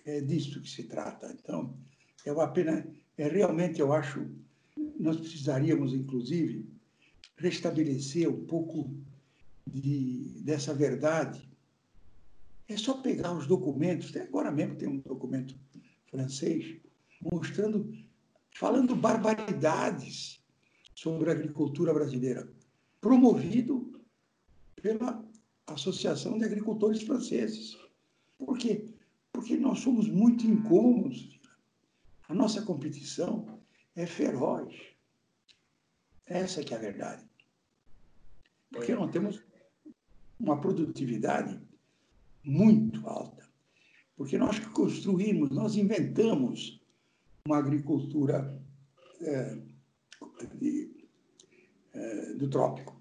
É 0.04 0.20
disso 0.20 0.60
que 0.60 0.68
se 0.68 0.84
trata. 0.84 1.32
Então, 1.32 1.78
é 2.24 2.32
uma 2.32 2.48
pena, 2.48 2.86
é 3.16 3.28
realmente, 3.28 3.80
eu 3.80 3.92
acho, 3.92 4.30
nós 4.98 5.16
precisaríamos, 5.16 5.94
inclusive, 5.94 6.68
restabelecer 7.36 8.28
um 8.28 8.44
pouco 8.44 8.94
de, 9.66 10.40
dessa 10.42 10.74
verdade. 10.74 11.48
É 12.68 12.76
só 12.76 13.00
pegar 13.00 13.32
os 13.32 13.46
documentos, 13.46 14.14
agora 14.16 14.50
mesmo 14.50 14.76
tem 14.76 14.88
um 14.88 14.98
documento 14.98 15.58
francês, 16.10 16.80
mostrando, 17.20 17.92
falando 18.54 18.96
barbaridades 18.96 20.42
sobre 20.94 21.30
a 21.30 21.32
agricultura 21.32 21.94
brasileira, 21.94 22.52
promovido 23.00 24.00
pela 24.76 25.24
Associação 25.66 26.38
de 26.38 26.44
Agricultores 26.44 27.02
Franceses. 27.02 27.78
Por 28.36 28.58
quê? 28.58 28.92
Porque 29.32 29.56
nós 29.56 29.80
somos 29.80 30.08
muito 30.08 30.46
incômodos. 30.46 31.40
A 32.28 32.34
nossa 32.34 32.62
competição 32.62 33.60
é 33.94 34.06
feroz. 34.06 34.74
Essa 36.26 36.62
que 36.62 36.74
é 36.74 36.76
a 36.76 36.80
verdade. 36.80 37.28
Porque 38.70 38.94
nós 38.94 39.10
temos 39.10 39.42
uma 40.38 40.60
produtividade 40.60 41.60
muito 42.44 43.06
alta. 43.06 43.49
Porque 44.20 44.36
nós 44.36 44.58
construímos, 44.58 45.48
nós 45.48 45.76
inventamos 45.76 46.78
uma 47.48 47.56
agricultura 47.56 48.62
é, 49.18 49.58
de, 50.56 51.08
é, 51.94 52.34
do 52.34 52.50
trópico. 52.50 53.00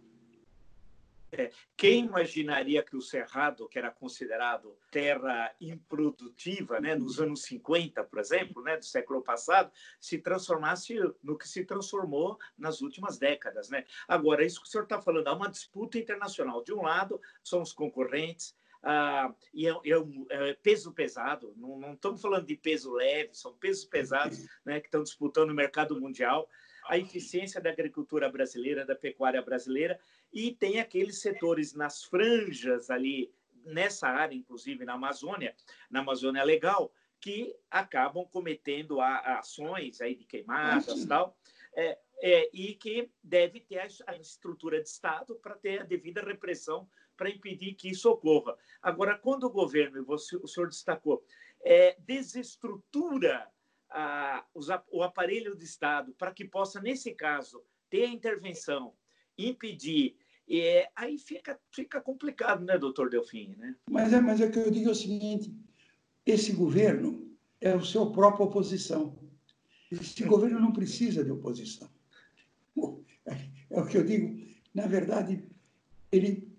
É, 1.29 1.51
quem 1.75 2.05
imaginaria 2.05 2.81
que 2.81 2.95
o 2.95 3.01
Cerrado, 3.01 3.67
que 3.67 3.77
era 3.77 3.91
considerado 3.91 4.77
terra 4.89 5.53
improdutiva 5.59 6.79
né, 6.79 6.95
nos 6.95 7.19
anos 7.19 7.41
50, 7.41 8.01
por 8.05 8.17
exemplo, 8.17 8.63
né, 8.63 8.77
do 8.77 8.85
século 8.85 9.21
passado, 9.21 9.73
se 9.99 10.19
transformasse 10.19 10.95
no 11.21 11.37
que 11.37 11.49
se 11.49 11.65
transformou 11.65 12.39
nas 12.57 12.79
últimas 12.79 13.17
décadas? 13.17 13.69
Né? 13.69 13.83
Agora, 14.07 14.45
isso 14.45 14.61
que 14.61 14.69
o 14.69 14.71
senhor 14.71 14.83
está 14.83 15.01
falando, 15.01 15.27
há 15.27 15.33
uma 15.33 15.49
disputa 15.49 15.97
internacional. 15.97 16.63
De 16.63 16.73
um 16.73 16.83
lado, 16.83 17.19
são 17.43 17.61
os 17.61 17.73
concorrentes, 17.73 18.55
ah, 18.81 19.33
e 19.53 19.67
é, 19.67 19.71
é, 19.71 20.49
é, 20.49 20.53
peso 20.53 20.93
pesado, 20.93 21.53
não, 21.57 21.77
não, 21.77 21.93
estamos 21.93 22.21
falando 22.21 22.45
de 22.45 22.55
peso 22.55 22.93
leve, 22.93 23.29
são 23.33 23.53
pesos 23.53 23.85
pesados 23.85 24.45
né, 24.65 24.79
que 24.79 24.87
estão 24.87 25.03
disputando 25.03 25.49
o 25.49 25.55
mercado 25.55 25.99
mundial 25.99 26.47
a 26.89 26.97
eficiência 26.97 27.61
da 27.61 27.69
agricultura 27.69 28.29
brasileira, 28.31 28.83
da 28.83 28.95
pecuária 28.95 29.41
brasileira, 29.43 29.99
e 30.33 30.51
tem 30.51 30.79
aqueles 30.79 31.21
setores 31.21 31.75
nas 31.75 32.03
franjas 32.03 32.89
ali, 32.89 33.31
nessa 33.63 34.07
área, 34.07 34.35
inclusive 34.35 34.83
na 34.85 34.93
Amazônia, 34.93 35.55
na 35.89 35.99
Amazônia 35.99 36.43
Legal, 36.43 36.91
que 37.21 37.55
acabam 37.69 38.25
cometendo 38.25 38.99
ações 39.01 40.01
aí 40.01 40.15
de 40.15 40.25
queimadas 40.25 41.03
e 41.03 41.07
tal, 41.07 41.37
é, 41.75 41.99
é, 42.21 42.49
e 42.51 42.73
que 42.73 43.11
deve 43.23 43.59
ter 43.59 43.79
a 44.07 44.15
estrutura 44.15 44.81
de 44.81 44.89
Estado 44.89 45.35
para 45.35 45.55
ter 45.55 45.81
a 45.81 45.83
devida 45.83 46.21
repressão 46.21 46.89
para 47.19 47.29
impedir 47.29 47.73
que 47.73 47.89
isso 47.89 48.09
ocorra. 48.09 48.55
Agora, 48.81 49.17
quando 49.17 49.43
o 49.43 49.49
governo, 49.49 50.05
você, 50.05 50.37
o 50.37 50.47
senhor 50.47 50.69
destacou, 50.69 51.21
é, 51.61 51.97
desestrutura 51.99 53.45
a, 53.89 54.45
o 54.89 55.03
aparelho 55.03 55.53
de 55.53 55.65
Estado 55.65 56.15
para 56.17 56.31
que 56.31 56.45
possa, 56.45 56.79
nesse 56.79 57.13
caso, 57.13 57.61
ter 57.89 58.05
a 58.05 58.09
intervenção, 58.09 58.93
impedir. 59.37 60.15
E 60.47 60.87
aí 60.95 61.17
fica, 61.19 61.59
fica 61.73 61.99
complicado, 61.99 62.63
né, 62.63 62.77
doutor 62.77 63.09
Delfim? 63.09 63.53
Né? 63.57 63.75
Mas, 63.91 64.13
é, 64.13 64.21
mas 64.21 64.39
é 64.39 64.49
que 64.49 64.57
eu 64.57 64.71
digo 64.71 64.89
o 64.89 64.95
seguinte: 64.95 65.53
esse 66.25 66.53
governo 66.53 67.37
é 67.59 67.75
o 67.75 67.83
seu 67.83 68.11
próprio 68.13 68.45
oposição. 68.45 69.19
Esse 69.91 70.23
governo 70.23 70.57
não 70.57 70.71
precisa 70.71 71.21
de 71.21 71.31
oposição. 71.31 71.89
É, 73.25 73.49
é 73.75 73.81
o 73.81 73.85
que 73.85 73.97
eu 73.97 74.05
digo. 74.05 74.39
Na 74.73 74.87
verdade, 74.87 75.43
ele 76.11 76.49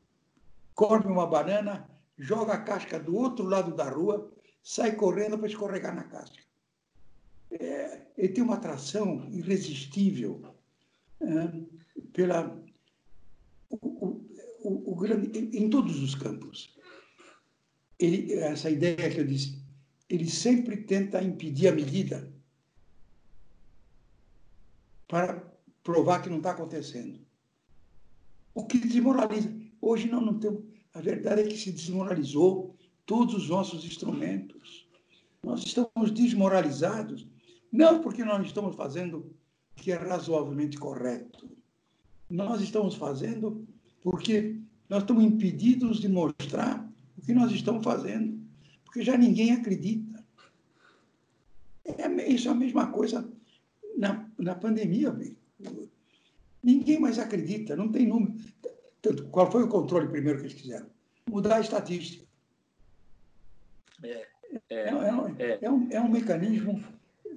come 0.81 1.07
uma 1.07 1.27
banana, 1.27 1.75
joga 2.17 2.55
a 2.55 2.63
casca 2.63 2.99
do 2.99 3.15
outro 3.15 3.45
lado 3.45 3.75
da 3.75 3.89
rua, 3.91 4.33
sai 4.63 4.93
correndo 4.97 5.37
para 5.39 5.49
escorregar 5.49 5.95
na 5.95 6.05
casca 6.05 6.43
é, 7.51 8.07
ele 8.17 8.29
tem 8.29 8.45
uma 8.45 8.55
atração 8.55 9.29
irresistível 9.31 10.55
é, 11.21 11.27
pela 12.13 12.57
o, 13.69 13.77
o, 13.77 14.27
o, 14.63 14.93
o, 14.93 14.97
grande 14.97 15.39
em, 15.39 15.69
todos 15.69 16.01
os 16.01 16.15
campos. 16.15 16.77
Ele, 17.99 18.35
essa 18.35 18.71
ideia 18.71 19.11
que 19.11 19.19
eu 19.19 19.27
disse, 19.27 19.63
ele 20.09 20.29
sempre 20.29 20.77
tenta 20.79 21.23
impedir 21.23 21.69
a 21.69 21.73
medida 21.75 22.33
para 25.09 25.43
provar 25.83 26.23
que 26.23 26.31
não 26.31 26.39
está 26.39 26.53
acontecendo. 26.53 27.21
O 28.55 28.67
que 28.67 28.79
desmoraliza. 28.79 29.53
Hoje 29.81 30.09
não, 30.09 30.21
não 30.21 30.39
temos. 30.39 30.63
A 30.93 31.01
verdade 31.01 31.43
é 31.43 31.47
que 31.47 31.57
se 31.57 31.71
desmoralizou 31.71 32.77
todos 33.07 33.35
os 33.35 33.49
nossos 33.49 33.85
instrumentos. 33.85 34.89
Nós 35.43 35.65
estamos 35.65 36.11
desmoralizados 36.11 37.27
não 37.73 38.01
porque 38.01 38.25
nós 38.25 38.45
estamos 38.45 38.75
fazendo 38.75 39.19
o 39.19 39.35
que 39.77 39.93
é 39.93 39.97
razoavelmente 39.97 40.77
correto. 40.77 41.49
Nós 42.29 42.61
estamos 42.61 42.95
fazendo 42.95 43.67
porque 44.03 44.57
nós 44.89 45.03
estamos 45.03 45.25
impedidos 45.25 46.01
de 46.01 46.09
mostrar 46.09 46.91
o 47.17 47.23
que 47.23 47.33
nós 47.33 47.53
estamos 47.53 47.85
fazendo, 47.85 48.41
porque 48.85 49.03
já 49.03 49.17
ninguém 49.17 49.53
acredita. 49.53 50.25
É, 51.85 52.29
isso 52.29 52.49
é 52.49 52.51
a 52.51 52.55
mesma 52.55 52.89
coisa 52.89 53.29
na, 53.97 54.29
na 54.39 54.55
pandemia. 54.55 55.17
Ninguém 56.63 56.99
mais 56.99 57.19
acredita, 57.19 57.77
não 57.77 57.91
tem 57.91 58.07
número. 58.07 58.35
Tanto, 59.03 59.29
qual 59.29 59.51
foi 59.51 59.63
o 59.63 59.69
controle 59.69 60.09
primeiro 60.09 60.39
que 60.39 60.47
eles 60.47 60.61
fizeram? 60.61 60.87
Mudar 61.29 61.57
a 61.57 61.61
estatística. 61.61 62.27
É, 64.03 64.27
é, 64.69 64.77
é, 64.79 64.91
é, 65.39 65.59
é 65.63 65.71
um, 65.71 65.89
é 65.91 66.01
um 66.01 66.09
mecanismo 66.09 66.83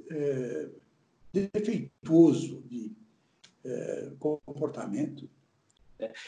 é, 0.10 0.70
defeituoso 1.32 2.62
de 2.64 2.92
é, 3.64 4.12
comportamento. 4.20 5.30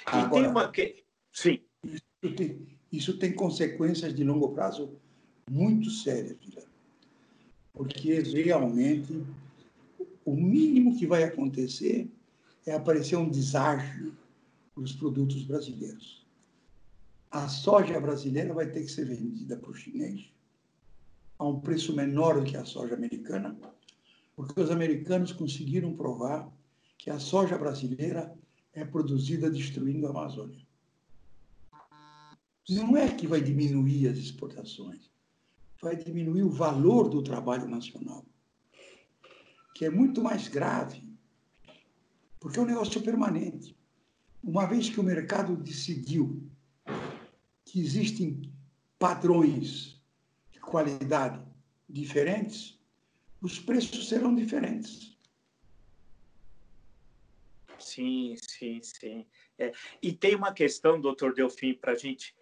Agora, 0.06 0.30
tem 0.30 0.48
uma 0.50 0.72
que... 0.72 1.04
Sim. 1.32 1.62
Isso 1.84 2.36
tem, 2.36 2.68
isso 2.92 3.20
tem 3.20 3.34
consequências 3.34 4.14
de 4.16 4.24
longo 4.24 4.54
prazo 4.54 4.96
muito 5.50 5.90
sérias, 5.92 6.38
porque 7.74 8.20
realmente 8.20 9.24
o 10.24 10.36
mínimo 10.36 10.98
que 10.98 11.06
vai 11.06 11.24
acontecer 11.24 12.10
é 12.66 12.74
aparecer 12.74 13.16
um 13.16 13.30
deságio 13.30 14.16
nos 14.76 14.94
produtos 14.94 15.44
brasileiros. 15.44 16.26
A 17.32 17.48
soja 17.48 18.00
brasileira 18.00 18.54
vai 18.54 18.70
ter 18.70 18.82
que 18.82 18.92
ser 18.92 19.06
vendida 19.06 19.58
para 19.58 19.72
o 19.72 19.74
chinês 19.74 20.30
a 21.38 21.48
um 21.48 21.60
preço 21.60 21.96
menor 21.96 22.40
do 22.40 22.46
que 22.46 22.56
a 22.56 22.66
soja 22.66 22.96
americana, 22.96 23.58
porque 24.36 24.60
os 24.60 24.72
americanos 24.72 25.32
conseguiram 25.32 25.96
provar 25.96 26.50
que 26.98 27.10
a 27.10 27.20
soja 27.20 27.58
brasileira 27.58 28.34
é 28.74 28.84
produzida 28.86 29.50
destruindo 29.50 30.08
a 30.08 30.10
Amazônia. 30.10 30.66
Não 32.70 32.98
é 32.98 33.14
que 33.14 33.28
vai 33.28 33.42
diminuir 33.42 34.08
as 34.08 34.18
exportações, 34.18 35.12
vai 35.82 35.96
diminuir 35.96 36.44
o 36.44 36.50
valor 36.50 37.10
do 37.10 37.22
trabalho 37.22 37.68
nacional, 37.68 38.26
que 39.76 39.86
é 39.86 39.90
muito 39.90 40.22
mais 40.22 40.48
grave, 40.48 41.04
porque 42.40 42.58
é 42.58 42.62
um 42.62 42.66
negócio 42.66 43.02
permanente. 43.02 43.78
Uma 44.46 44.68
vez 44.68 44.92
que 44.92 45.00
o 45.00 45.04
mercado 45.04 45.58
decidiu 45.58 46.48
que 47.66 47.80
existem 47.80 48.54
padrões 49.00 50.00
de 50.52 50.60
qualidade 50.60 51.44
diferentes, 51.90 52.80
os 53.42 53.58
preços 53.58 54.08
serão 54.08 54.36
diferentes. 54.36 55.18
Sim, 57.80 58.36
sim, 58.38 58.80
sim. 58.84 59.26
É, 59.58 59.72
e 60.00 60.14
tem 60.14 60.36
uma 60.36 60.54
questão, 60.54 61.02
doutor 61.02 61.34
Delfim, 61.34 61.74
para 61.74 61.94
a 61.94 61.96
gente 61.96 62.36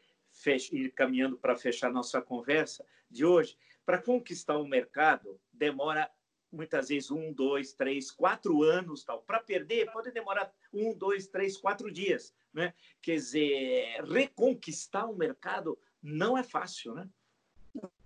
ir 0.73 0.91
caminhando 0.91 1.37
para 1.37 1.55
fechar 1.55 1.89
nossa 1.89 2.21
conversa 2.21 2.85
de 3.09 3.23
hoje. 3.23 3.57
Para 3.85 4.01
conquistar 4.01 4.57
o 4.57 4.67
mercado, 4.67 5.39
demora 5.53 6.11
muitas 6.53 6.89
vezes 6.89 7.11
um, 7.11 7.33
dois, 7.33 7.73
três, 7.73 8.11
quatro 8.11 8.63
anos 8.63 9.03
tal. 9.03 9.21
Para 9.21 9.39
perder, 9.39 9.91
pode 9.91 10.11
demorar 10.11 10.53
um, 10.73 10.93
dois, 10.93 11.27
três, 11.27 11.57
quatro 11.57 11.91
dias. 11.91 12.33
Né? 12.53 12.73
Quer 13.01 13.15
dizer, 13.15 14.03
reconquistar 14.05 15.09
o 15.09 15.17
mercado 15.17 15.77
não 16.01 16.37
é 16.37 16.43
fácil, 16.43 16.93
né? 16.93 17.09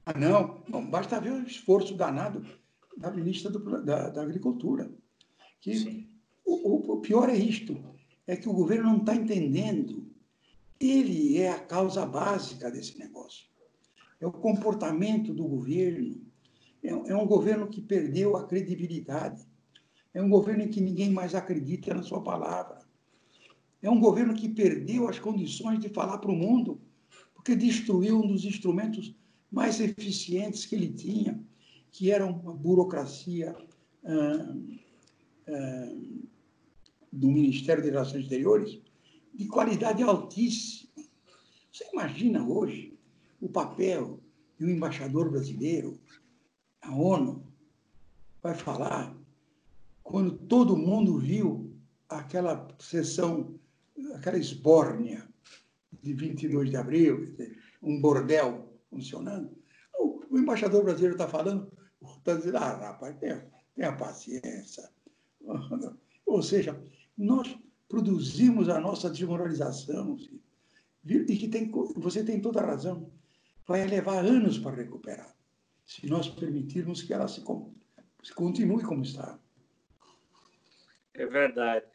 Ah, 0.06 0.18
não, 0.18 0.64
não, 0.70 0.90
basta 0.90 1.20
ver 1.20 1.34
o 1.34 1.44
esforço 1.44 1.94
danado 1.94 2.46
da 2.96 3.12
ministra 3.12 3.52
do, 3.52 3.84
da, 3.84 4.10
da, 4.10 4.22
Agricultura. 4.22 4.90
Que 5.60 6.10
o, 6.46 6.94
o, 6.94 7.02
pior 7.02 7.30
é 7.30 7.36
isto, 7.36 7.78
é 8.26 8.38
que 8.38 8.48
o 8.48 8.54
governo 8.54 8.90
não 8.90 9.00
está 9.00 9.14
entendendo 9.14 10.08
ele 10.80 11.38
é 11.38 11.52
a 11.52 11.60
causa 11.60 12.06
básica 12.06 12.70
desse 12.70 12.98
negócio. 13.00 13.48
É 14.20 14.28
o 14.28 14.32
comportamento 14.32 15.34
do 15.34 15.44
governo. 15.44 16.22
É, 16.84 16.90
é 16.90 17.16
um 17.16 17.26
governo 17.26 17.68
que 17.68 17.82
perdeu 17.82 18.36
a 18.36 18.46
credibilidade. 18.46 19.46
É 20.14 20.22
um 20.22 20.30
governo 20.30 20.64
em 20.64 20.70
que 20.70 20.82
ninguém 20.82 21.12
mais 21.12 21.36
acredita 21.36 21.94
na 21.94 22.04
sua 22.04 22.22
palavra. 22.22 22.80
É 23.82 23.90
um 23.90 24.00
governo 24.00 24.34
que 24.34 24.50
perdeu 24.50 25.08
as 25.08 25.20
condições 25.20 25.80
de 25.80 25.90
falar 25.90 26.18
para 26.18 26.32
o 26.32 26.36
mundo, 26.36 26.82
porque 27.36 27.56
destruiu 27.56 28.20
um 28.20 28.28
dos 28.28 28.44
instrumentos 28.44 29.16
mais 29.52 29.80
eficientes 29.80 30.66
que 30.66 30.76
ele 30.76 30.90
tinha, 30.90 31.40
que 31.92 32.12
era 32.12 32.26
uma 32.26 32.54
burocracia 32.54 33.56
ah, 34.04 34.56
ah, 35.48 35.96
do 37.12 37.28
Ministério 37.28 37.84
das 37.84 37.92
Relações 37.92 38.24
Exteriores 38.24 38.80
de 39.34 39.48
qualidade 39.48 40.02
altíssima. 40.04 40.90
Você 41.72 41.88
imagina 41.94 42.46
hoje 42.48 42.98
o 43.40 43.48
papel 43.48 44.20
de 44.58 44.66
um 44.66 44.70
embaixador 44.70 45.30
brasileiro, 45.30 46.00
a 46.88 46.96
ONU, 46.96 47.44
vai 48.42 48.56
falar 48.56 49.16
quando 50.04 50.32
todo 50.32 50.78
mundo 50.78 51.18
viu 51.18 51.76
aquela 52.08 52.66
sessão, 52.80 53.60
aquela 54.16 54.38
esbórnia 54.38 55.28
de 56.02 56.14
22 56.14 56.70
de 56.70 56.78
abril, 56.78 57.36
um 57.84 58.00
bordel 58.00 58.74
funcionando. 58.90 59.52
O, 60.00 60.24
embaixador 60.32 60.84
brasileiro 60.84 61.16
está 61.16 61.28
falando, 61.28 61.70
está 62.18 62.36
dizendo, 62.36 62.58
ah, 62.58 62.78
rapaz, 62.78 63.18
tenha, 63.18 63.46
tenha 63.76 63.92
paciência. 63.92 64.90
Ou 66.26 66.42
seja, 66.42 66.82
nós 67.18 67.58
produzimos 67.90 68.70
a 68.70 68.80
nossa 68.80 69.10
desmoralização. 69.10 70.18
E 71.06 71.38
que 71.38 71.48
tem, 71.48 71.70
você 71.96 72.24
tem 72.24 72.40
toda 72.40 72.62
a 72.62 72.66
razão. 72.66 73.12
Vai 73.66 73.86
levar 73.86 74.26
anos 74.26 74.58
para 74.58 74.76
recuperar, 74.76 75.36
se 75.88 76.06
nós 76.06 76.28
permitirmos 76.28 77.02
que 77.02 77.14
ela 77.14 77.28
se, 77.30 77.42
se 78.22 78.34
continue 78.34 78.84
como 78.84 79.02
está. 79.02 79.40
É 81.14 81.26
verdade. 81.26 81.86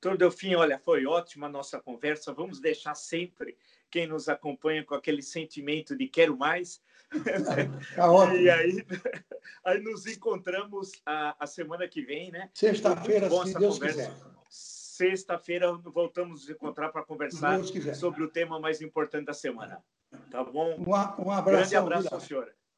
Doutor 0.00 0.18
Delfim, 0.18 0.54
olha, 0.54 0.78
foi 0.78 1.06
ótima 1.06 1.46
a 1.46 1.50
nossa 1.50 1.78
conversa. 1.78 2.32
Vamos 2.32 2.60
deixar 2.60 2.94
sempre 2.94 3.56
quem 3.90 4.06
nos 4.06 4.28
acompanha 4.28 4.82
com 4.82 4.94
aquele 4.94 5.22
sentimento 5.22 5.94
de 5.94 6.08
quero 6.08 6.36
mais. 6.36 6.82
Tá 7.94 8.10
ótimo. 8.10 8.38
E 8.38 8.48
aí, 8.48 8.86
aí 9.66 9.80
nos 9.82 10.06
encontramos 10.06 10.92
a, 11.04 11.36
a 11.38 11.46
semana 11.46 11.86
que 11.86 12.00
vem, 12.00 12.30
né? 12.30 12.48
Sexta-feira, 12.54 13.28
se 13.28 13.58
Deus 13.58 13.74
conversa. 13.74 14.08
quiser. 14.08 14.32
Sexta-feira 14.48 15.70
voltamos 15.74 16.40
a 16.40 16.44
nos 16.44 16.50
encontrar 16.50 16.88
para 16.88 17.04
conversar 17.04 17.60
sobre 17.94 18.22
o 18.22 18.28
tema 18.28 18.58
mais 18.58 18.80
importante 18.80 19.26
da 19.26 19.34
semana. 19.34 19.84
Tá 20.30 20.42
bom? 20.42 20.74
Um, 20.78 20.88
um 20.88 21.30
abraço. 21.30 21.70
Grande 21.70 21.76
abraço, 21.76 22.08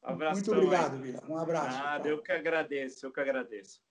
Abraço 0.05 0.35
Muito 0.35 0.51
obrigado, 0.51 0.97
Vila. 1.01 1.23
Um 1.27 1.37
abraço. 1.37 1.77
Nada, 1.77 2.07
eu 2.07 2.21
que 2.21 2.31
agradeço, 2.31 3.05
eu 3.07 3.11
que 3.11 3.19
agradeço. 3.19 3.81